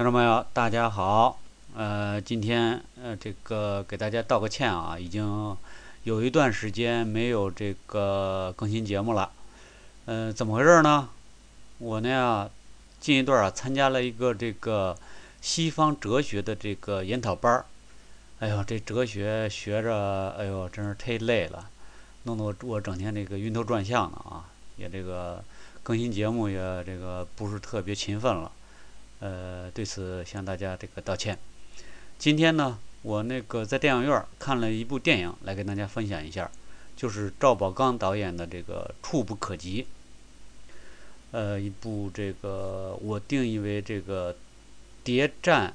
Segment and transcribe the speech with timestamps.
[0.00, 1.38] 听众朋友，大家好。
[1.76, 5.54] 呃，今天呃，这个给大家道个歉啊，已经
[6.04, 9.30] 有一段时间没有这个更新节目了。
[10.06, 11.10] 呃，怎么回事呢？
[11.76, 12.50] 我呢，
[12.98, 14.96] 近一段啊，参加了一个这个
[15.42, 17.66] 西方哲学的这个研讨班儿。
[18.38, 21.68] 哎呦，这哲学学着，哎呦，真是太累了，
[22.22, 24.46] 弄得我我整天这个晕头转向的啊，
[24.78, 25.44] 也这个
[25.82, 28.50] 更新节目也这个不是特别勤奋了。
[29.20, 31.38] 呃，对此向大家这个道歉。
[32.18, 36.50] 今天呢，我那个在电影院看了一部电影，来跟大家分享一下，
[36.96, 39.82] 就是赵宝刚导演的这个《触不可及》。
[41.32, 44.34] 呃，一部这个我定义为这个
[45.04, 45.74] 谍战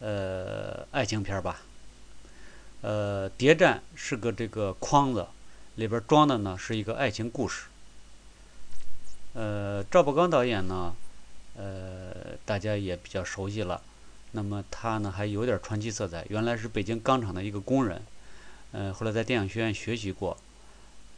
[0.00, 1.62] 呃爱情片吧。
[2.82, 5.26] 呃，谍战是个这个框子，
[5.76, 7.64] 里边装的呢是一个爱情故事。
[9.32, 10.94] 呃，赵宝刚导演呢。
[11.60, 12.07] 呃，
[12.48, 13.82] 大家也比较熟悉了。
[14.32, 16.24] 那么他呢，还有点传奇色彩。
[16.30, 18.00] 原来是北京钢厂的一个工人，
[18.72, 20.34] 呃，后来在电影学院学习过。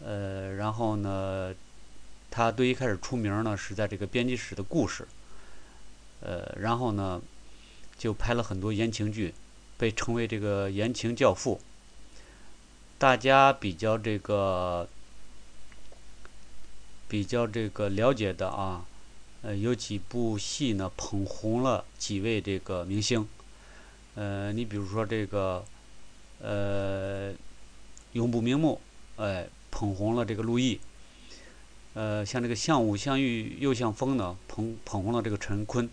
[0.04, 1.54] 呃，然后呢，
[2.32, 5.06] 他最一开始出名呢，是在这个编辑室的故事。
[6.20, 7.22] 呃，然后呢，
[7.96, 9.32] 就拍了很多言情剧，
[9.78, 11.60] 被称为这个言情教父。
[12.98, 14.88] 大家比较这个，
[17.06, 18.84] 比较这个了解的啊。
[19.42, 23.26] 呃，有几部戏呢，捧红了几位这个明星。
[24.14, 25.64] 呃，你比如说这个，
[26.40, 27.32] 呃，
[28.12, 28.78] 《永不瞑目》，
[29.22, 30.78] 哎，捧红了这个陆毅。
[31.94, 35.88] 呃，像这个《像雾像雨又像风》呢，捧捧红了这个陈坤。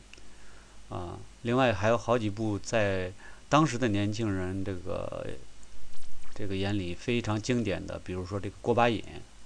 [0.90, 3.14] 啊，另外还有好几部在
[3.48, 5.26] 当时的年轻人这个
[6.36, 9.02] 这个眼里非常经典的，比如说这个《郭把瘾》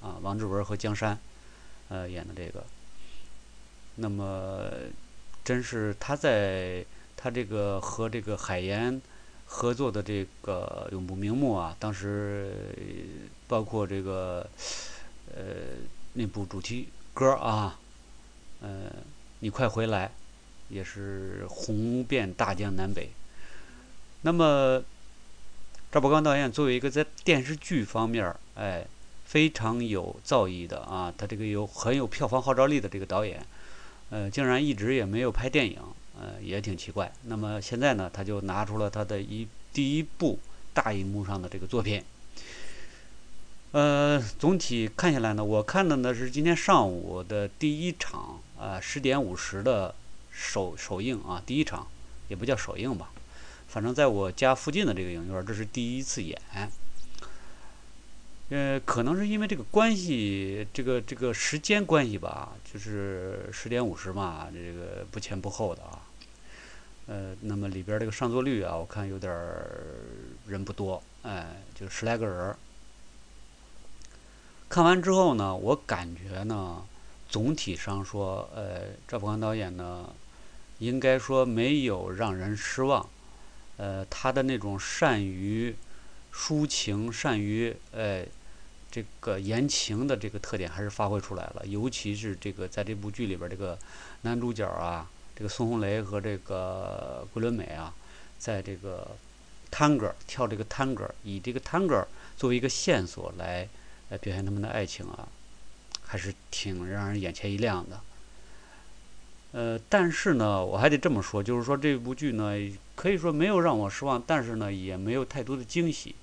[0.06, 1.20] 啊，王志文和江山，
[1.90, 2.66] 呃，演的这个。
[3.96, 4.70] 那么，
[5.44, 6.84] 真是他在
[7.18, 9.00] 他这个和这个海岩
[9.46, 12.52] 合作的这个《永不瞑目》啊，当时
[13.48, 14.48] 包括这个
[15.36, 15.44] 呃
[16.14, 17.78] 那部主题歌啊，
[18.62, 18.92] 呃，
[19.40, 20.12] 你快回来，
[20.70, 23.12] 也是红遍大江南北。
[24.22, 24.82] 那么，
[25.92, 28.88] 赵宝刚导演作为一个在电视剧方面哎
[29.26, 33.46] 非常有造诣的啊，他这个有很有票房号召力的这个导演。
[34.12, 35.80] 呃，竟然一直也没有拍电影，
[36.20, 37.12] 呃，也挺奇怪。
[37.24, 40.38] 那么现在呢，他就拿出了他的一第一部
[40.74, 42.04] 大荧幕上的这个作品。
[43.72, 49.96] 呃，总体看下来呢，我看的呢是今天上午的第一场啊，十点五十的
[50.30, 51.88] 首首映啊，第一场
[52.28, 53.12] 也不叫首映吧，
[53.70, 56.38] 反正在我家附近的这个影院，这是第一次演。
[58.54, 66.02] 呃，可能是因为这个关系，这个这个时间关系吧，就是十点五十嘛，这个不前不后的啊。
[67.08, 69.32] 呃，那么里边这个上座率啊，我看有点
[70.48, 72.54] 人不多，哎，就十来个人。
[74.68, 76.84] 看完之后呢，我感觉呢，
[77.30, 80.10] 总体上说，呃，赵宝刚导演呢，
[80.80, 83.10] 应该说没有让人失望。
[83.78, 85.74] 呃，他的那种善于
[86.34, 88.26] 抒情，善于呃。
[88.92, 93.80] 这个言情的这个特点还是发挥出来了，尤其是这个在这部剧里边，这个
[94.24, 97.94] 男主角啊，这个孙红雷和这个桂纶镁啊，
[98.38, 99.16] 在这个
[99.72, 103.68] 探戈跳这个探戈，以这个探戈作为一个线索来
[104.10, 105.28] 来表现他们的爱情啊，
[106.04, 108.02] 还是挺让人眼前一亮的。
[109.54, 112.54] 呃，但是呢，我还得这么说，就是说这部剧呢，
[112.96, 116.16] 可以说没有让我失望，但是呢，也没有太多的惊喜。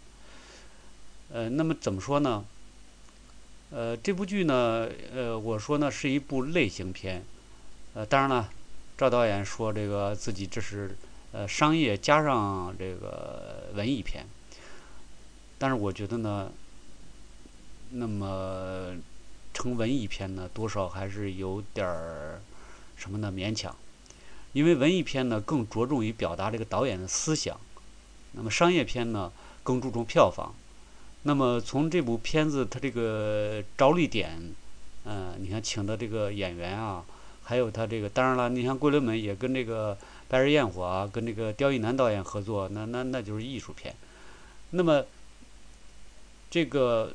[1.30, 2.44] 呃，那么怎么说呢？
[3.70, 7.22] 呃，这部剧呢，呃，我说呢是一部类型片，
[7.92, 8.48] 呃，当然了，
[8.96, 10.96] 赵导演说这个自己这是
[11.32, 14.26] 呃商业加上这个文艺片，
[15.58, 16.50] 但是我觉得呢，
[17.90, 18.96] 那么
[19.52, 22.40] 成文艺片呢，多少还是有点儿
[22.96, 23.76] 什么呢勉强，
[24.54, 27.60] 因为文艺片呢更着重于表达这个导演的思想，
[28.32, 29.30] 那么商业片呢
[29.62, 30.54] 更注重票房。
[31.22, 34.54] 那么从这部片子它这个着力点，
[35.04, 37.04] 嗯，你看请的这个演员啊，
[37.42, 39.94] 还有他这个，当然了，你像桂纶镁也跟这个
[40.28, 43.94] 《白日焰火》啊，跟这个刁亦男导演合作，那那那就是艺术片。
[44.70, 45.04] 那么
[46.50, 47.12] 这个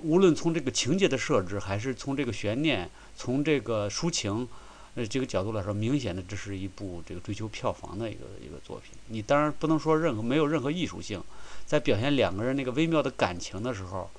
[0.00, 4.48] 无无论从这个情节的设置，还是从这个悬念，从这个抒情。
[4.96, 8.92] 呃，这个角度来说，明显的这是一部这个追求票房的一个一个作品。
[9.08, 11.22] 你当然不能说任何没有任何艺术性，
[11.66, 14.10] 在表现两个人那个微妙的感情的时候，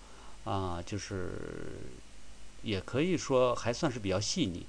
[0.45, 1.31] 啊，就是
[2.62, 4.65] 也可以说还算是比较细腻。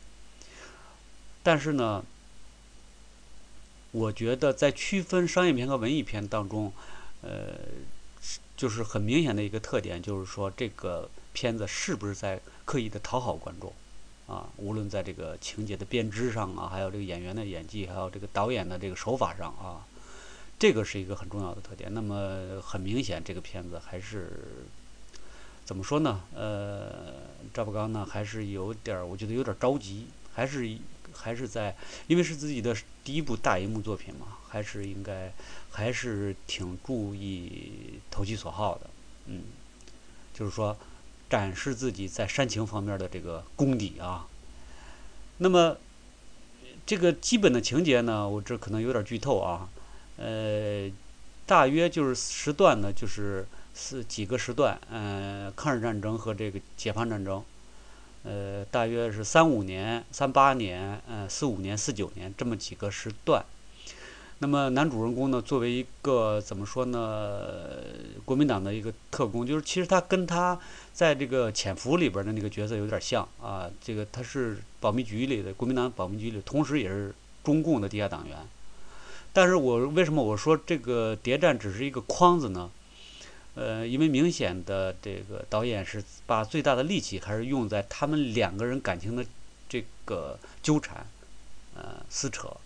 [1.43, 2.03] 但是呢，
[3.93, 6.73] 我觉得在区分商业片和文艺片当中，
[7.21, 7.55] 呃，
[8.57, 13.73] 就是很明显的一个特点，就是说这个片子是不是在刻意的讨好观众，
[14.29, 19.85] 啊，无论在这个情节的编织上啊，还有这个演员的演技，还有这个导演的这个手法上啊，
[20.57, 21.93] 这个是一个很重要的特点。
[21.93, 24.31] 那么很明显，这个片子还是
[25.65, 26.21] 怎么说呢？
[26.33, 27.15] 呃，
[27.53, 30.79] 赵宝刚呢，还是有点儿，我觉得有点着急，还是。
[31.15, 31.75] 还是在，
[32.07, 35.33] 因为是自己的第一部大荧幕作品嘛，还是应该，
[35.71, 38.91] 还是挺注意投其所好的，
[39.27, 39.43] 嗯，
[40.33, 40.77] 就是说
[41.29, 44.27] 展示自己在煽情方面的这个功底啊。
[45.39, 45.77] 那么
[46.85, 49.69] 这个基本的情节呢，我这可能有点剧透啊，
[50.17, 50.91] 呃，
[51.47, 57.45] 大约就是时段呢，就是是几个时段，嗯，抗日战争和这个解放战争。
[58.25, 63.45] 呃，大约是三五年、三八年、呃四五年、四九年这么几个时段。
[64.41, 67.41] 那么男主人公呢，作为一个怎么说呢，
[68.25, 70.59] 国民党的一个特工，就是其实他跟他
[70.93, 73.69] 在这个潜伏里边的那个角色有点像啊。
[73.83, 77.13] 这个他是保密局里的国民党保密局里，同时也是
[77.43, 78.37] 中共的地下党员。
[79.33, 82.71] 但是我为什么我说这个谍战只是一个框子呢？
[83.57, 89.27] 呃，因为明显的这个导演是把最大的力气还是用在他们两个人感情的
[89.69, 91.05] 这个纠缠、
[91.75, 92.57] 呃撕扯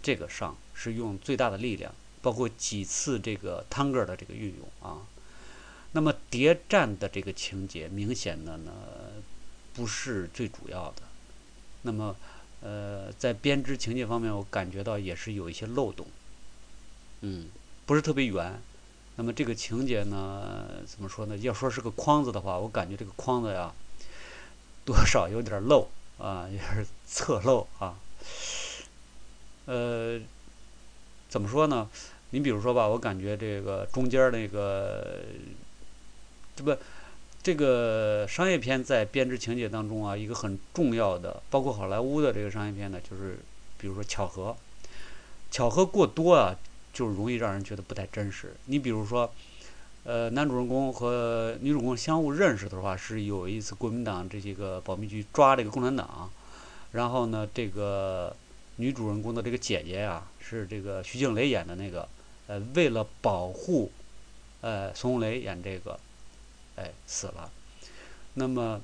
[0.00, 5.00] 这个上，是用最大的力量，包括几次这个汤个的这个运用啊。
[5.92, 8.72] 那么谍战的这个情节，明显的呢
[9.72, 11.02] 不是最主要的。
[11.82, 12.14] 那么
[12.60, 16.06] 呃，在编织情节方面，我感觉到也是有一些漏洞，
[17.22, 17.48] 嗯，
[17.86, 18.60] 不是特别圆。
[19.16, 21.36] 那么这个情节呢，怎么说呢？
[21.38, 23.72] 要说是个框子的话，我感觉这个框子呀，
[24.84, 25.88] 多少有点漏
[26.18, 27.98] 啊，有点侧漏啊。
[29.64, 30.20] 呃，
[31.28, 31.88] 怎么说呢？
[32.30, 35.20] 你比如说吧，我感觉这个中间那个，
[36.54, 36.76] 这不，
[37.42, 43.38] 这个商业片在编织情节当中啊，一个很重要的，包括好莱坞的这个商业片呢，就是
[43.78, 44.56] 比如说巧合，
[45.50, 46.56] 巧合过多啊。
[46.96, 48.54] 就容易让人觉得不太真实。
[48.64, 49.30] 你比如说，
[50.04, 56.30] 呃，男主人公和女主人公相互认识的话，是有一次国民党这些个保密局抓这个共产党，
[56.92, 58.34] 然后呢，这个
[58.76, 62.08] 女主人公的这个姐姐呀，是这个徐静蕾演的那个，
[62.46, 63.90] 呃，为了保护，
[64.60, 65.98] 呃，孙红雷演这个，
[66.76, 67.50] 哎，死了。
[68.34, 68.80] 那么，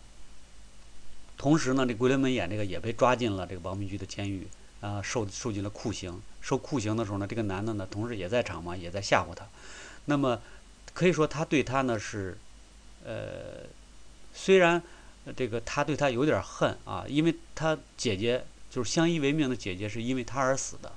[1.37, 4.47] 同时呢，这桂纶镁演这个也被抓进了这个保密局的监狱。
[4.83, 6.21] 啊，受受尽了酷刑。
[6.41, 9.47] 受酷刑的时候呢，这个男的呢，同时也在场嘛，也在吓唬他。
[10.07, 10.43] 那么，
[10.93, 12.37] 可以说他对他呢是，
[13.05, 13.63] 呃，
[14.35, 14.83] 虽然
[15.37, 20.91] 这个他对他有点恨啊，因为他姐姐就是相依为命的姐姐是因为他而死的。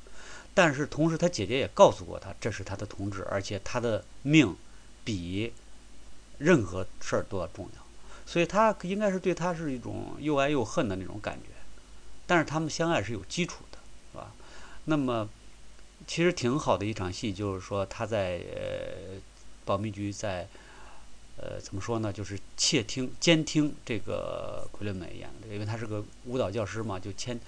[0.53, 4.55] 但是同时，他姐姐也告诉过他，这是他的同志，而且他的命
[5.03, 5.51] 比
[6.37, 7.85] 任何事儿都要重要。
[8.25, 11.49] 所以他应该是对他是一种又爱又恨的那种感觉。
[12.25, 13.79] 但是他们相爱是有基础的。
[14.13, 14.31] 是吧
[14.85, 15.27] 那么，
[16.07, 19.19] 其实挺好的一场戏，就是说他在呃
[19.65, 20.47] 保密局在
[21.37, 22.11] 呃怎么说呢？
[22.11, 27.39] 就是窃听、监听这个奎伦美演的，因为他是个舞蹈教师嘛，就监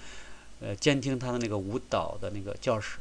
[0.60, 2.98] 呃监听他的那个舞蹈的那个教室。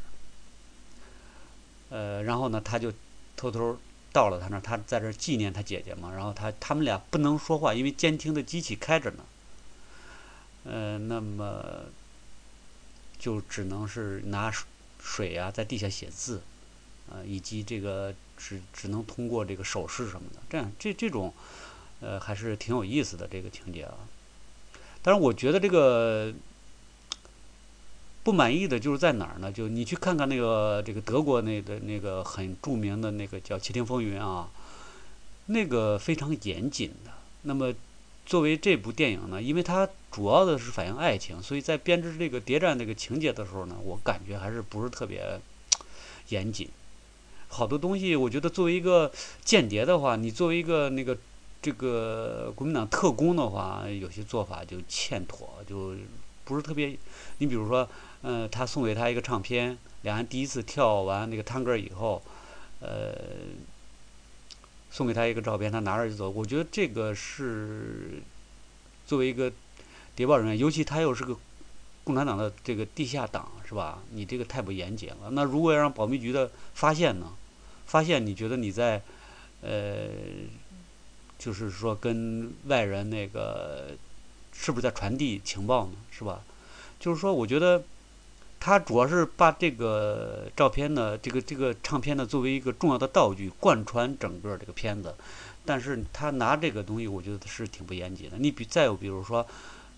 [1.90, 2.92] 呃，然后呢，他就
[3.36, 3.78] 偷偷
[4.12, 6.14] 到了他那，他在这纪念他姐姐嘛。
[6.14, 9.26] 然后他他们俩不能说话，因为监听的机器开着呢。
[10.64, 11.86] 呃，那么。
[13.20, 14.54] 就只能是拿
[15.02, 16.44] 水啊，在地下写字，
[17.12, 21.34] 呃，以及这个只只能通过这个手势什么的，这样这这种，
[22.02, 23.94] 呃，还是挺有意思的这个情节啊。
[25.02, 26.34] 但是我觉得这个
[28.24, 29.52] 不满意的就是在哪儿呢？
[29.52, 34.50] 就你去看看那个这个德国那个那个很著名的那个叫《窃听风云》啊，
[35.46, 37.12] 那个非常严谨的。
[37.44, 37.74] 那么。
[38.28, 45.40] 作为这部电影呢，因为它主要的是反映爱情，所以在编织这个谍战这个情节的时候呢，我感觉还是不是特别
[46.28, 46.68] 严谨。
[47.48, 49.12] 好多东西，我觉得作为一个
[49.44, 51.18] 间谍的话，你作为一个那个
[51.62, 55.96] 这个国民党特工的话，有些做法就欠妥，就
[56.46, 56.98] 不是特别。
[57.40, 57.88] 你比如说，
[58.22, 62.22] 嗯，他送给他一个唱片，两人第一次跳完那个探戈以后，
[62.80, 63.14] 呃。
[64.90, 66.28] 送给他一个照片，他拿着就走。
[66.30, 68.24] 我觉得这个是
[69.06, 69.52] 作为一个
[70.16, 71.38] 谍报人员，尤其他又是个
[72.08, 74.00] 共产党的这个地下党，是吧？
[74.12, 75.30] 你这个太不严谨了。
[75.32, 77.34] 那如果要让保密局的发现呢？
[77.86, 79.02] 发现你觉得你在
[79.62, 80.08] 呃，
[81.38, 83.90] 就是说跟外人那个
[84.54, 85.94] 是不是在传递情报呢？
[86.10, 86.42] 是吧？
[86.98, 87.84] 就是说，我觉得
[88.58, 95.14] 他主要是把这个照片呢，这个这个唱片呢，作为一个重要的道具，贯穿整个这个片子。
[95.66, 98.38] 但是他拿这个东西，我觉得是挺不严谨的。
[98.38, 99.46] 你比再有比如说，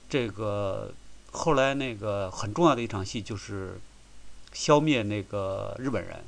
[0.10, 0.92] 这个
[1.32, 3.80] 后来那个很重要的一场戏就是
[4.52, 6.24] 消灭那个日本人。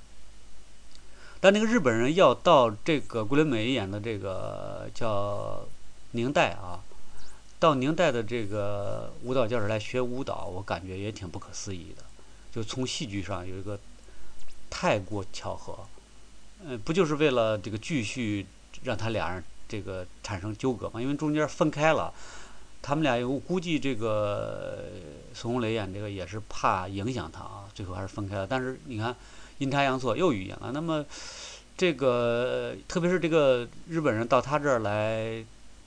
[1.40, 5.66] 但那个日本人要到这个桂纶镁演的这个叫
[6.12, 6.84] 宁代啊，
[7.58, 12.04] 到宁代的这个舞蹈教室来学舞蹈，我感觉也挺不可思议的。
[12.52, 13.80] 就从戏剧上有一个
[14.70, 15.80] 太过巧合，
[16.64, 18.46] 嗯，不就是为了这个继续
[18.84, 21.02] 让他俩人这个产生纠葛吗？
[21.02, 22.14] 因为中间分开了，
[22.82, 24.86] 他们俩我估计这个
[25.34, 28.48] 孙红雷演这个也是怕影响他啊，最后还是分开了。
[28.48, 29.16] 但是你看。
[29.62, 30.72] 阴差阳错又遇见了。
[30.74, 31.06] 那么，
[31.78, 35.46] 这个特别是这个日本人到他这儿来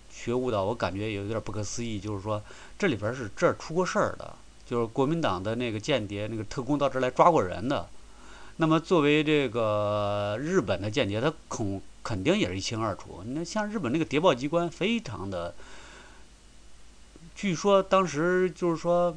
[0.08, 1.98] 学舞蹈，我感觉有点不可思议。
[1.98, 2.40] 就是说，
[2.78, 4.32] 这里边是这儿出过事儿的，
[4.64, 7.88] 就是国民党的那个间谍、那个特工到这儿来抓过人的。
[8.58, 13.24] 那么，作为这个日本的间谍，他肯肯定也是一清二楚。
[13.26, 15.52] 那像日本那个谍报机关，非常的，
[17.34, 19.16] 据说当时就是说，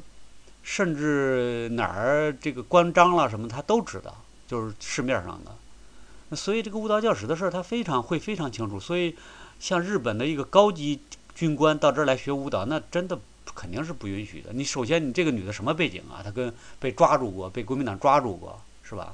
[0.62, 4.14] 甚至哪儿这个关张了什么，他都知道。
[4.48, 8.80] 就是市面上的，所以这个舞蹈教室的事儿，他非常会非常清楚。
[8.80, 9.14] 所以，
[9.60, 11.02] 像日本的一个高级
[11.34, 13.20] 军官到这儿来学舞蹈，那真的
[13.54, 14.50] 肯定是不允许的。
[14.54, 16.22] 你首先，你这个女的什么背景啊？
[16.24, 19.12] 她跟被抓住过，被国民党抓住过，是吧？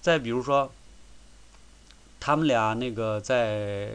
[0.00, 0.70] 再比如说，
[2.20, 3.90] 他们俩那个在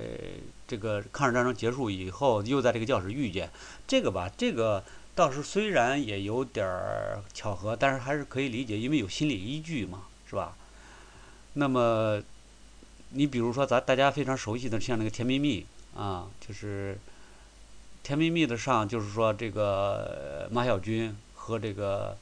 [0.67, 3.49] 这个抗日战争结束以后，又在这个教室遇见，
[3.87, 4.83] 这个吧，这个。
[5.17, 10.55] 倒是虽然也有点儿巧合，但是还是可以理解，因为有心理依据嘛，是吧？
[11.53, 12.21] 那么，
[13.09, 15.65] 你比如说咱大家非常熟悉的，像那个《甜蜜蜜》
[15.99, 16.95] 啊，就是
[18.03, 22.15] 《甜蜜蜜》的上，就是说这个马小军和这个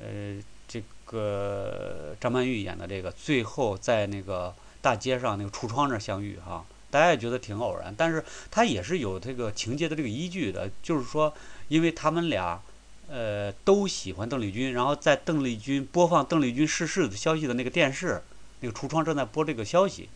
[0.00, 11.32] 呃这个张曼玉演的这个，最后在那个大街上那个橱窗那儿相遇哈，大家也觉得挺偶然，但是他也是有这个情节的这个依据的，就是说。
[11.68, 12.62] 因为他们俩，
[13.10, 18.22] 呃，都喜欢邓丽君，然后在邓丽君播放邓丽君逝世的消息的那个电视，
[18.60, 20.08] 那个橱窗正在播这个消息，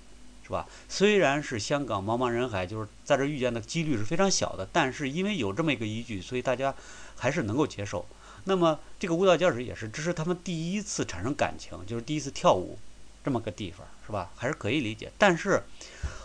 [0.42, 0.66] 是吧？
[0.88, 6.74] 虽然是香港茫茫人海，就是在这遇见的几率是非常小的，但是因为有这么一个依据，所以大家
[7.16, 8.06] 还是能够接受。
[8.44, 12.78] 那么这个舞蹈教室也是，这是他们第一次产生感情，就是第一次跳舞，
[13.24, 14.30] 这么个地方，是吧？
[14.36, 15.10] 还是可以理解。
[15.18, 15.62] 但是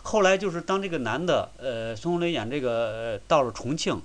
[0.03, 4.01] 后来就是当这个男的，呃，孙红雷演这个到了重庆。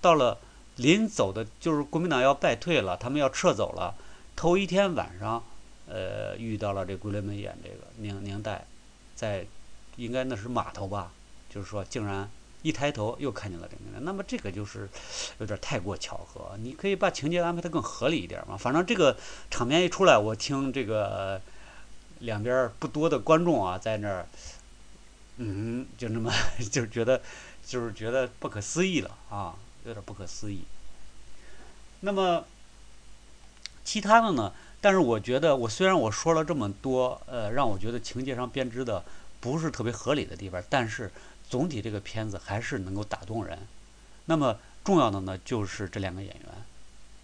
[0.00, 0.38] 到了
[0.76, 3.96] 临走的，就是国民党要败退了，他们要撤走了。
[4.36, 5.42] 头一天晚上，
[5.88, 8.66] 呃，遇到了这桂纶镁演这个宁宁代，
[9.16, 9.44] 在
[9.96, 11.10] 应该那是码头吧，
[11.50, 12.30] 就是说竟然
[12.62, 13.98] 一抬头又看见了这个。
[14.00, 14.88] 那么这个就是
[15.40, 16.56] 有点太过巧合。
[16.58, 18.56] 你可以把情节安排的更合理一点嘛。
[18.56, 19.16] 反正这个
[19.50, 21.40] 场面一出来，我听这个
[22.20, 24.26] 两边不多的观众啊，在那儿，
[25.36, 26.32] 嗯，就那么
[26.70, 27.20] 就觉得
[27.64, 29.56] 就是觉得不可思议了啊。
[29.84, 30.62] 有点不可思议。
[32.00, 32.44] 那么，
[33.84, 34.52] 其他的呢？
[34.80, 39.04] 但是我觉得，我虽然我说了这么多，呃，让我觉得情节上编织的
[39.40, 41.12] 不是特别合理的地方，但是
[41.48, 43.60] 总体这个片子还是能够打动人。
[44.24, 46.50] 那么重要的呢，就是这两个演员，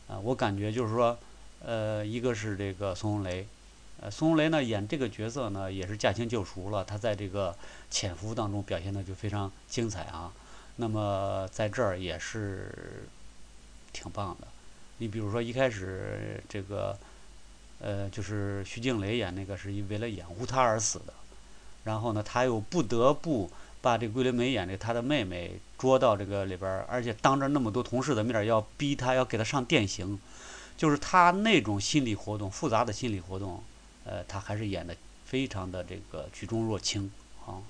[0.06, 1.18] 啊，我感觉就是说，
[1.64, 3.48] 呃，一个是这个孙红雷，
[4.02, 7.56] 呃，孙红雷呢演这个角色呢也是驾轻就熟了，他在这个
[7.88, 10.32] 潜伏当中表现的就非常精彩啊。
[10.76, 13.04] 那么在这儿也是
[13.92, 14.48] 挺棒的。
[14.98, 16.98] 你比如说一开始这个，
[17.78, 21.12] 呃，就是徐静蕾演那个是因为了掩护他而死的，
[21.84, 30.18] 然后呢，他又不得不把这桂纶镁演的他的妹妹捉到这个里边，而且当着那么多同事的面要逼他要给他上电刑，
[30.76, 33.62] 就是他那种心理活动复杂的心理活动，
[34.04, 37.10] 呃，他还是演的非常的这个举重若轻
[37.46, 37.62] 啊。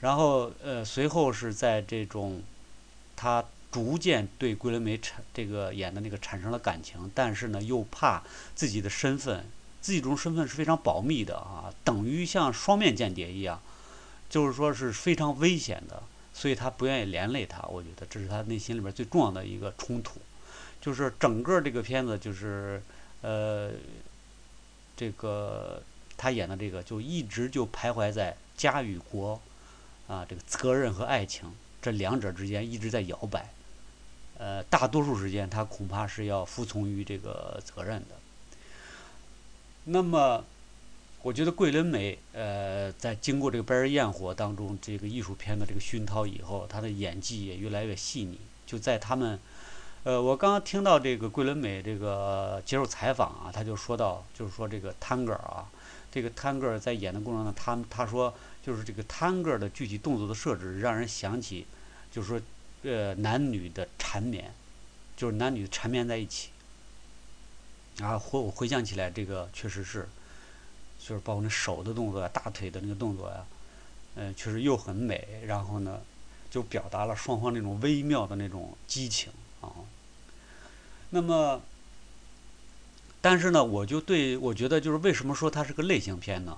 [0.00, 2.42] 然后，呃，随后是在这种，
[3.14, 8.22] 他逐渐对桂纶镁产这个演的那个产生了感情，但是呢，又怕
[8.54, 9.44] 自己的身份，
[9.80, 13.60] 自己这种身份是非常保密的啊，等于像双面间谍一样，
[14.28, 16.02] 就是说是非常危险的，
[16.32, 17.60] 所以他不愿意连累他。
[17.68, 20.18] 我觉得这是他内心里边最重要的一个冲突，
[20.80, 22.82] 就是整个这个片子就是，
[23.20, 23.70] 呃，
[25.00, 25.82] 这个
[26.16, 29.40] 他演的这个就一直就徘徊在家与国。
[30.10, 33.48] 啊，这个责任和爱情这两者之间一直在摇摆，
[34.38, 38.16] 呃，大多数时间他恐怕是要服从于这个责任的。
[39.84, 40.44] 那么，
[41.22, 48.36] 我觉得桂纶镁，呃，在经过这个《白日焰火》当中这个艺术片的这个熏陶以后，他的演技也越来越细腻。
[48.66, 49.38] 就在他们，
[50.02, 55.68] 呃，我刚刚听到这个桂纶镁这个接受采访啊，他就说到，就是说这个 Tango 啊，
[56.10, 58.32] 这个 Tango 在演的过程中，他他说
[58.64, 61.66] 就是这个 Tango 的具体动作的设置，让人想起，
[62.10, 62.40] 就是说
[62.82, 64.54] 呃男女的缠绵，
[65.18, 66.48] 就是男女缠绵在一起。
[68.00, 70.08] 啊，回我回想起来，这个确实是，
[70.98, 73.44] 就是包括那手的动作啊，大腿的那个动作呀，
[74.14, 76.00] 嗯，确实又很美，然后呢，
[76.50, 79.30] 就表达了双方那种微妙的那种激情
[79.60, 79.72] 啊。
[81.10, 81.62] 那么，
[83.20, 86.56] 但是呢，我就对我觉得就是为什么说它是个类型片呢？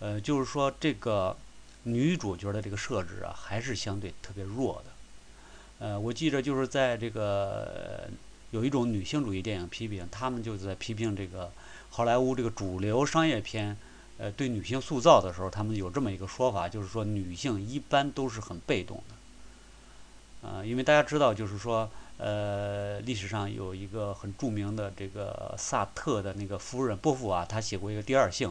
[0.00, 1.36] 呃，就是说这个
[1.84, 5.86] 女主角的这个设置啊，还是相对特别弱的。
[5.86, 8.08] 呃，我记着就是在这个。
[8.50, 11.50] 有一种女性主义电影批评，他们就在批评这个
[11.90, 13.76] 好莱坞这个主流商业片，
[14.16, 28.48] 呃，对女性塑造的时候，他们有这么一个说法，就是说女性一般都是很被动的，啊，因为大家知道，就是说，呃，历史上有一个很著名的这个萨特的那个夫人波伏娃，她写过一个《第二性》，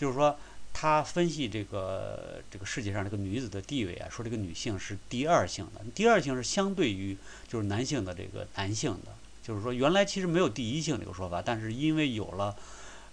[0.00, 0.36] 就是说，
[0.72, 7.16] 他分析这个这个世界上这个女子的地位啊，说这个女性是第二性的，第二性是相对于
[7.48, 9.12] 就是男性的这个男性的。
[9.42, 12.54] 就是说，原来其实没有第一性这个说法，但是因为有了，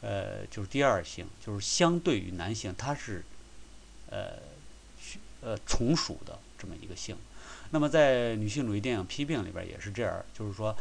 [0.01, 3.25] 呃，就是第二性，就是相对于男性，它是，
[4.12, 4.34] 呃，
[5.41, 7.17] 呃，从属的这么一个性。
[7.71, 10.75] 那么在女性主义电影批评里边也是这样，就是说，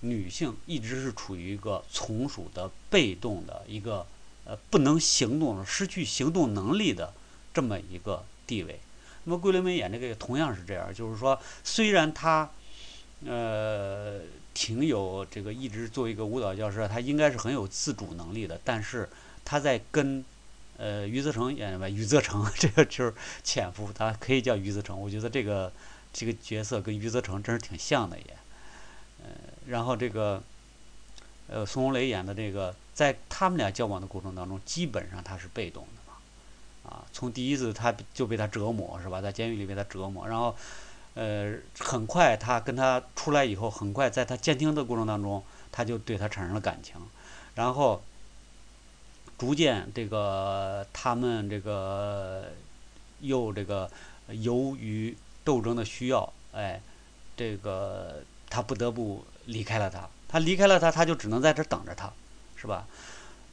[0.00, 4.06] 女性一直是处于一个从属的、被动的一个，
[4.44, 7.12] 呃，不能行动、失去行动能力的
[7.52, 8.80] 这么一个地位。
[9.24, 12.50] 那么桂纶镁演这个也同样是这样，就是说，虽然她，
[13.24, 14.20] 呃。
[14.54, 18.60] 挺有这个，一直作为一个舞蹈教师，他应该是很有自主能力的。
[18.64, 19.08] 但是
[19.44, 20.24] 他在跟
[20.78, 23.12] 呃余则成演吧，余则成 这个就是
[23.44, 24.98] 潜伏，他可以叫余则成。
[24.98, 25.70] 我觉得这个
[26.12, 28.24] 这个角色跟余则成真是挺像的也。
[29.22, 29.28] 呃，
[29.66, 30.42] 然后这个
[31.48, 36.90] 呃孙红雷演的这个，在他们俩交往的过程当中，基本上他是被动的嘛。
[36.90, 40.56] 啊，从第一次他就被他折磨是吧，在监狱里被他折磨，然后。
[41.14, 46.94] 呃，很快他跟他出来以后，很快在他监听的过程当中，他就对他产生了感情，
[47.56, 48.00] 然后
[49.38, 52.50] 逐渐这个他们这个
[53.20, 53.88] 又这个
[54.28, 56.80] 由于斗争的需要，哎，
[57.36, 62.12] 这个他不得不离开了他，他离开了他，他就只能在这等着他，
[62.56, 62.86] 是吧？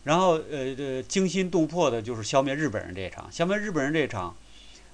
[0.03, 4.35] 然后呃，这惊心动魄的就是消灭日本人这一场，消灭日本人这一场。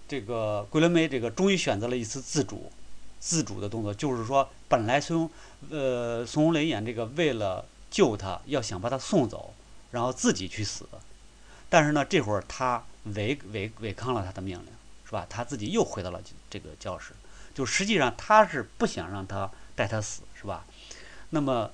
[0.07, 2.69] 这个桂纶镁这个终于选择了一次自主，
[3.17, 5.29] 自主的动作，就是说，本来孙
[5.69, 9.53] 呃孙红雷演这个为了救他，要想把他送走，
[9.91, 10.87] 然后自己去死，
[11.69, 14.67] 但是呢，这会儿他违违违抗了他的命令，
[15.05, 15.25] 是吧？
[15.29, 17.13] 他自己又回到了这个教室，
[17.53, 20.65] 就实际上他是不想让他带他死，是吧？
[21.29, 21.71] 那么，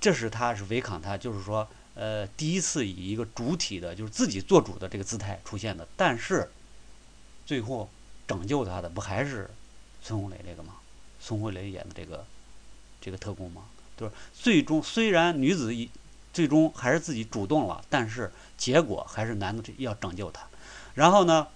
[0.00, 6.50] 这是他是违抗他，就是说，呃，第一次以一个主体的，就是自己做主的这个姿态出现的，但是。
[7.44, 7.90] 最后
[8.24, 9.50] 拯救他的不还是
[10.00, 10.74] 孙红雷这个吗？
[11.20, 12.24] 孙红雷演的这个
[13.00, 13.64] 这个特工吗？
[13.96, 15.90] 就是最终虽然女子一
[16.32, 20.46] 最终还是自己主动了，但是结果还是男的要拯救他。
[20.94, 21.46] 然后呢，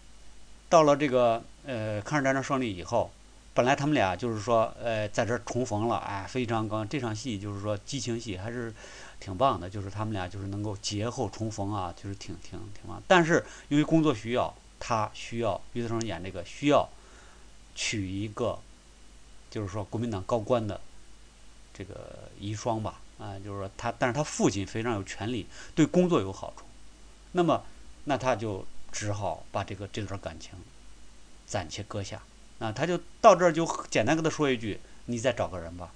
[0.68, 3.10] 到了这个呃抗日战争胜利以后，
[3.54, 6.84] 本来他们俩就是说呃在这重逢了，哎，非常高。
[6.84, 8.72] 这场戏就是说激情戏还是
[9.20, 13.02] 挺棒的，就是他们俩就是能够劫后重逢啊，就是挺挺挺棒。
[13.06, 14.54] 但是由于工作需要。
[14.78, 16.86] 他需要余则成演这个需要
[17.74, 18.58] 娶一个，
[19.50, 20.78] 就是说国民党高官的
[21.72, 26.64] 这个遗孀吧，啊，就是说他，但是他父亲非常有权利，对工作有好处，
[27.32, 27.64] 那么
[28.04, 30.52] 那他就只好把这个这段感情
[31.46, 32.22] 暂且搁下，
[32.58, 35.92] 啊，他就到这儿就简单跟他说一句，你再找个人吧，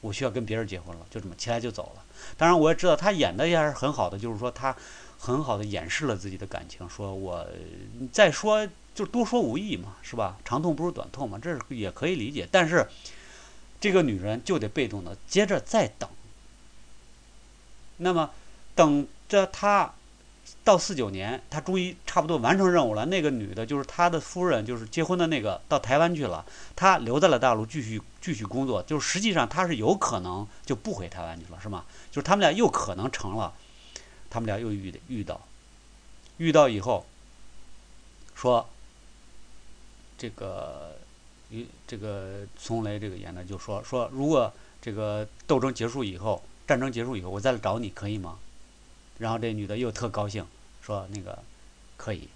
[0.00, 2.04] 我需要跟别人结婚了，就这么起来就走了。
[2.36, 4.76] 当然我也知道他演的也是很好的，就是说他。
[5.18, 7.44] 很好的掩饰了自己的感情，说我
[8.12, 10.36] 再说就多说无益嘛，是吧？
[10.44, 12.46] 长痛不如短痛嘛，这是也可以理解。
[12.52, 12.86] 但是
[13.80, 16.08] 这个女人就得被动的接着再等。
[17.98, 18.30] 那么
[18.74, 19.92] 等着他
[20.62, 23.04] 到四九年，他终于差不多完成任务了。
[23.06, 26.44] 那个女的，就是他的夫人，就是结婚的那个，到台湾去了。
[26.74, 28.82] 他留在了大陆，继续继续工作。
[28.82, 31.84] 就是实际上他是有可能就不回台湾去了，是吗？
[32.10, 33.52] 就是他们俩又可能成了。
[34.28, 35.40] 他们俩又遇遇到，
[36.36, 37.06] 遇到以后，
[38.34, 38.68] 说
[40.18, 40.96] 这个，
[41.50, 48.38] 与这个孙红雷这个演的就说说，如果这个斗争结束以后，战争结束以后，我再来找你可以吗？
[49.18, 50.46] 然后这女的又特高兴，
[50.82, 51.42] 说那个
[51.96, 52.28] 可以，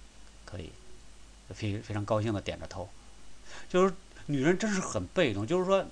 [0.45, 0.71] 可以，
[1.53, 2.89] 非非常高兴的点着头。
[3.69, 3.93] 就是
[4.27, 5.85] 女人真是很被动，就是说，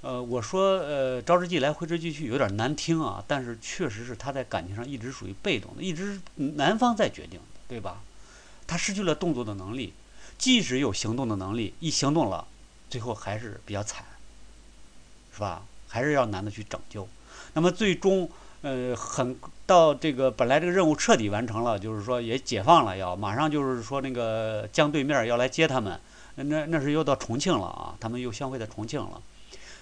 [0.00, 8.02] 呃，我说呃，招之即来，挥之即去，有点难听啊，但是确实是她在感情上一直属于被动的，一直男方在决定，对吧？
[8.66, 9.94] 她失去了动作的能力，
[10.36, 12.46] 即使有行动的能力，一行动了，
[12.90, 14.04] 最后还是比较惨，
[15.32, 15.64] 是吧？
[15.92, 17.06] 还是要男的去拯救。
[17.52, 18.28] 那么最终，
[18.62, 26.00] 呃，很到这个本来这个任务彻底完成了，就是说也解放了，要马上就是说那个江对面要来接他们，
[26.36, 29.20] 那那是又到重庆了啊，他们又相会在重庆了。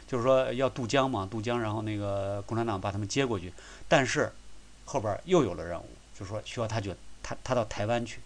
[0.09, 3.53] 就是说要渡江嘛，渡江，然后那个共产党把他们接过去，
[3.87, 4.33] 但是
[4.85, 5.87] 后边又有了任务，
[6.18, 6.92] 就是说需要他去，
[7.23, 8.18] 他他到台湾去。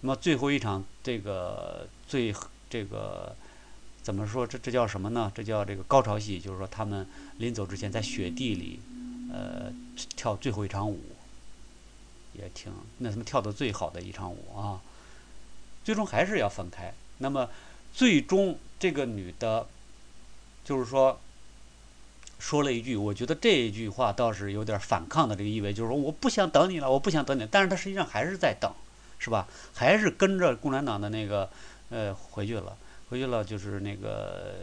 [0.00, 2.34] 那么最后一场这个最
[2.70, 3.36] 这个
[4.02, 4.46] 怎么说？
[4.46, 5.30] 这这叫什么呢？
[5.34, 7.06] 这叫这个高潮戏，就是说他们
[7.38, 8.80] 临走之前在雪地里，
[9.32, 9.72] 呃，
[10.16, 11.00] 跳最后一场舞，
[12.34, 14.80] 也挺那什么跳的最好的一场舞啊。
[15.84, 16.92] 最终还是要分开。
[17.18, 17.48] 那么
[17.92, 19.66] 最终这个女的。
[20.64, 21.18] 就是说，
[22.38, 28.72] 说了一句，我觉得这一句话倒是有点反抗的这个意味，就是说我不想等你了，我不想等你，但是他实际上还是在等，
[29.18, 29.48] 是吧？
[29.74, 31.50] 还是跟着共产党的那个
[31.90, 32.76] 呃回去了，
[33.12, 34.54] 回去了就是那个，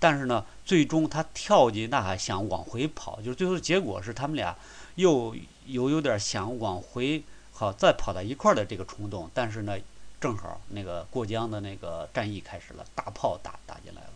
[0.00, 4.56] 但是呢，最终他跳进大海想往回跑，就是最后的结果是他们俩
[4.94, 9.78] 又有有点想往回好再跑到一块儿的这个冲动，但是呢。
[10.20, 14.12] 正好那个过江的那个战役开始了，大炮打打进来了，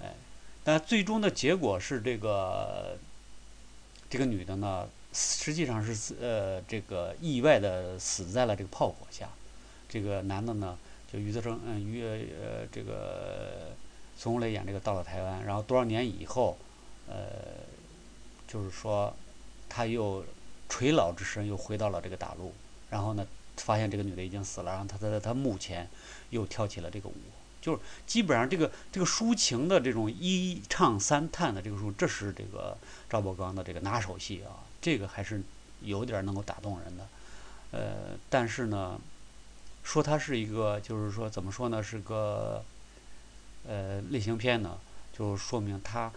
[0.00, 0.14] 哎，
[0.64, 2.96] 但最终的结果是这个
[4.08, 9.28] 这个女的呢，实际上是呃这个意外的死在了这个炮火下，
[9.90, 10.78] 这个男的呢
[11.12, 13.74] 就余则成嗯余呃这个
[14.16, 16.56] 孙红雷演这个到了台湾，然后多少年以后，
[17.08, 17.16] 呃，
[18.46, 19.14] 就是说
[19.68, 20.24] 他又
[20.68, 22.52] 垂老之身又回到了这个大陆，
[22.90, 23.26] 然后呢。
[23.60, 25.88] 发现这个女的已经死了，然后他在他墓前
[26.30, 27.14] 又跳起了这个舞，
[27.60, 32.78] 就是基本上这个这个抒情的这种一唱三叹的这个时候，这是这个
[33.10, 35.42] 赵宝刚的这个拿手戏啊，这个还是
[35.82, 37.08] 有点能够打动人的。
[37.72, 38.96] 呃，但是呢，
[39.88, 42.62] 说它是一个，就是说怎么说呢，是个
[43.66, 44.78] 呃类型片呢，
[45.16, 46.12] 就说明它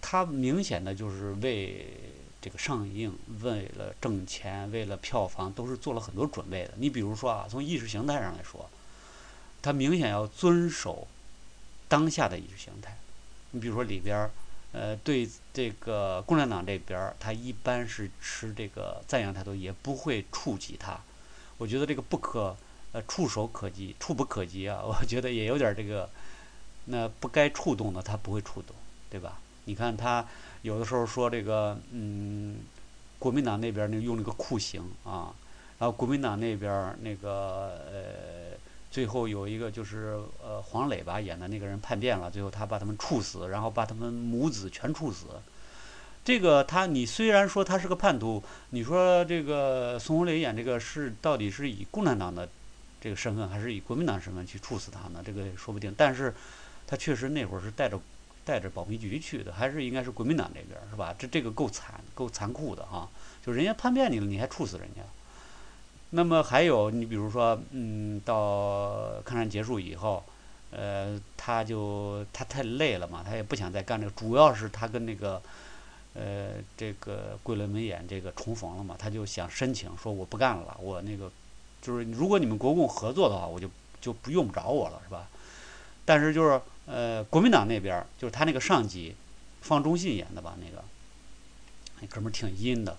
[0.00, 1.86] 它明显的就是为。
[2.44, 6.74] 这个上映为了挣钱，为了票房，都是做了很多准备的。
[6.76, 8.68] 你比如说啊，从意识形态上来说，
[9.62, 11.08] 它明显要遵守
[11.88, 12.98] 当下的意识形态。
[13.52, 14.30] 你比如说里边儿，
[14.72, 21.00] 呃，对这个共产党这边儿，他一般是持这个赞扬态度，也不会触及他。
[21.58, 22.56] 我觉得这个不可，
[22.92, 24.82] 呃，触手可及，触不可及啊。
[24.86, 26.08] 我觉得也有点这个，
[26.86, 28.74] 那不该触动的，他不会触动，
[29.10, 29.38] 对吧？
[29.64, 30.24] 你看他。
[30.64, 32.60] 有的时候说这个，嗯，
[33.18, 35.28] 国民党那边那用那个酷刑啊，
[35.78, 38.56] 然后国民党那边那个呃，
[38.90, 45.26] 最后有一个就是呃黄磊吧演的那个人叛变了，最后他把他们处死，然后把他们母子全处死。
[46.24, 52.48] 这个他你虽然说他是个叛徒，你说这个孙红雷演这个是到底是以共产党的
[53.00, 55.22] 这个身份，还是以国民党身份去处死他呢？
[55.24, 55.94] 这个说不定。
[55.96, 56.34] 但是
[56.86, 58.00] 他确实那会儿是带着。
[58.46, 61.14] 带着保密局去的，还是应该是国民党这边是吧？
[61.18, 63.08] 这这个够惨，够残酷的哈！
[63.42, 65.00] 就人家叛变你了，你还处死人家。
[66.10, 70.22] 那么还有，你比如说，嗯，到抗战结束以后，
[70.72, 74.12] 呃，他就他太累了嘛，他也不想再干这个。
[74.12, 75.40] 主要是他跟那个，
[76.14, 81.30] 呃，这个桂纶镁演这个重逢了嘛，他就想申请说我不干了，我那个
[81.82, 83.68] 就是如果你们国共合作的话，我就
[84.00, 85.28] 就不用不着我了，是吧？
[86.04, 86.60] 但是就是。
[86.86, 89.16] 呃，国民党那边就是他那个上级，
[89.62, 90.54] 方中信演的吧？
[90.60, 90.84] 那个
[92.02, 92.94] 那哥们儿挺阴的，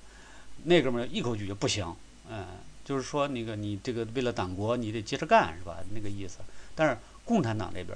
[0.64, 1.96] 那哥们儿一口拒绝不行，
[2.28, 2.48] 嗯，
[2.84, 5.78] 就是说那个你这个为了党国，你得接着干，是吧？
[5.94, 6.40] 那个意思。
[6.74, 7.96] 但是共产党这边，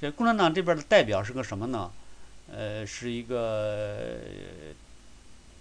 [0.00, 1.92] 这共产党这边的代表是个什么呢？
[2.52, 4.18] 呃，是一个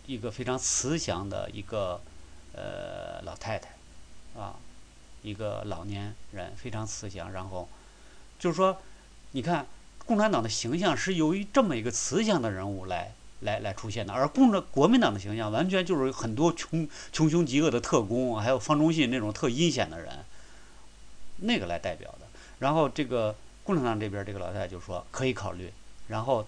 [0.05, 2.01] 一个非常慈祥的一个
[2.53, 3.69] 呃老太太，
[4.37, 4.55] 啊，
[5.21, 7.67] 一个老年人，非常慈祥，然后
[8.39, 8.77] 就是说。
[9.31, 9.67] 你看，
[10.05, 20.23] 共产党的形象是由于这么一个慈祥的人物来来来出现的，而共产国民党的形象完全就是很多穷穷凶极恶的特工，还有方中信那种特阴险的人，
[21.41, 22.27] 那个来代表的。
[22.59, 25.71] 然后这个共产党这边这个老太太就说可以考虑，
[26.07, 26.47] 然后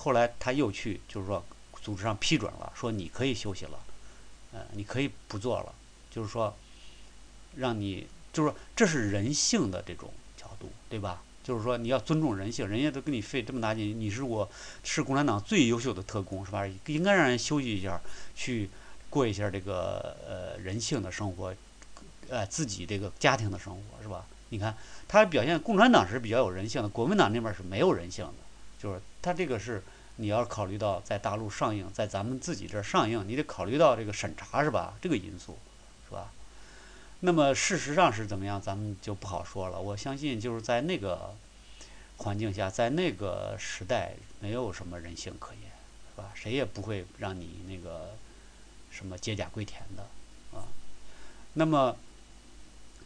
[0.00, 1.44] 后来他又去就是说
[1.82, 3.78] 组织上批准了，说你可以休息了，
[4.52, 5.74] 呃，你可以不做了，
[6.10, 6.56] 就是说
[7.56, 11.22] 让你就是说这是人性的这种角度，对吧？
[11.42, 14.46] 就是说，你要尊重人性，人家都给你费这么大劲，你是我
[14.84, 16.66] 是共产党最优秀的特工，是吧？
[16.86, 17.98] 应该让人休息一下，
[18.36, 18.68] 去
[19.08, 21.54] 过一下这个呃人性的生活，
[22.28, 24.26] 呃自己这个家庭的生活，是吧？
[24.50, 24.76] 你看
[25.08, 28.34] 他表现，共产党是比较有人性的，国民党那边是没有人性的，
[28.78, 29.82] 就是他这个是
[30.16, 34.94] 你要考虑到在大陆上映，在咱们自己这儿上映，你得考虑到这个审查是吧？
[35.00, 35.58] 这个因素
[36.08, 36.32] 是吧？
[37.20, 39.80] 那么事实上是怎么样，咱们就不好说了。
[39.80, 41.34] 我相信就是在那个
[42.18, 45.62] 环境下，在那个时代，没有什么人性可言，
[46.14, 46.30] 是吧？
[46.34, 48.14] 谁也不会让你那个
[48.90, 50.02] 什么解甲归田的
[50.58, 50.64] 啊。
[51.54, 51.96] 那么。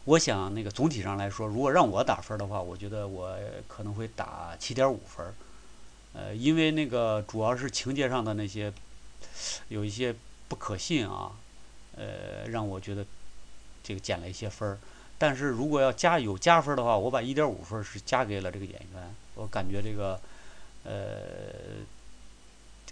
[0.04, 5.32] 我想那个总体上来说，如果让我打分的话，我觉得我可能会打七点五分儿。
[6.14, 8.72] 呃，因为那个主要是情节上的那些
[9.68, 10.14] 有一些
[10.48, 11.32] 不可信啊，
[11.96, 13.04] 呃，让我觉得
[13.82, 14.78] 这个减了一些分儿。
[15.18, 19.14] 但是如果要加有加分的话，我把一点五分是加给了这个演员。
[19.34, 20.20] 我感觉这个
[20.84, 21.80] 呃，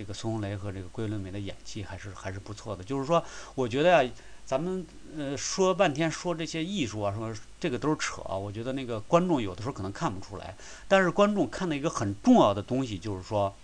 [0.01, 2.83] 这个孙红雷和这个桂纶镁的演技还是还是不错的。
[2.83, 3.23] 就是说，
[3.55, 4.11] 我觉得呀。
[4.47, 4.85] 咱们
[5.17, 8.21] 呃说半天说这些艺术啊，说这个都是扯。
[8.23, 10.57] 我觉得那个观众有的时候可能看不出来，
[10.89, 13.55] 但是观众看到一个很重要的东西，就是说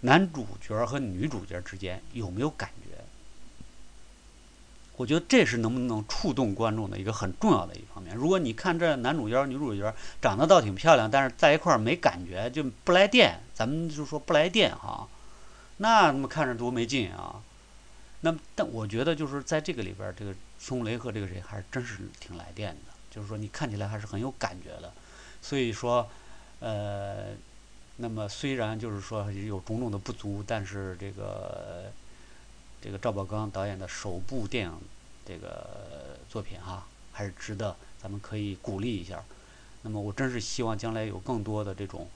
[0.00, 2.98] 男主角和女主角之间有没有感觉。
[4.96, 8.16] 我觉得这是能不能触动观众的一个很重要的一方面。
[8.16, 15.08] 如果你看这男主角、女主角长得倒挺漂亮，但是在一块儿没感觉，就不来电，咱们就说不来电哈，
[15.78, 17.42] 那他妈看着多没劲啊！
[18.20, 24.92] 那么，但我觉得就是在这个里边，这个孙红雷和这个谁还是真是挺来电的，就是说你看起来还是很有感觉的。
[25.42, 26.08] 所以说，
[26.60, 27.34] 呃，
[27.96, 31.90] 那么虽然就是说有种种的不足，但是这个
[32.80, 34.78] 这个赵宝刚导演的首部电影
[35.26, 39.24] 这个作品哈，还是值得咱们可以鼓励一下。
[39.82, 42.08] 那么我真是希望将来有更多的这种，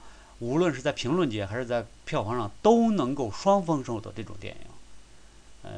[0.43, 4.61] 无论是在评论界还是在票房上都能够双丰收的这种电影。
[5.61, 5.71] 呃，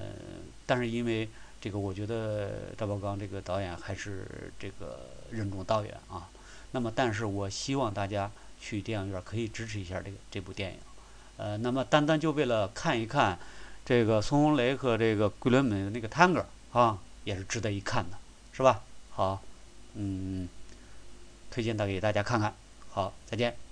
[0.65, 1.29] 但是因为
[1.61, 6.29] 这个，我觉得赵宝刚这个导演还是这个任重道远啊。
[6.71, 10.77] 那么，但是我希望大家去电影院可以支持一下这个这部电影。
[11.37, 13.37] 呃，那么单单就为了看一看
[13.85, 18.17] 这个孙红雷和这个桂纶镁那个 Tango 啊，也是值得一看的，
[18.51, 18.81] 是吧？
[19.11, 19.43] 好，
[19.93, 20.49] 嗯，
[21.51, 22.55] 推荐的给大家看看。
[22.89, 23.64] 好，再见。